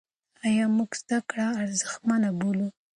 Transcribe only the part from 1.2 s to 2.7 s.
کړه ارزښتمنه بولو؟